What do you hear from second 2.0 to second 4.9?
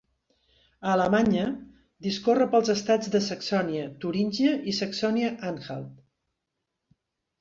discorre pels estats de Saxònia, Turíngia i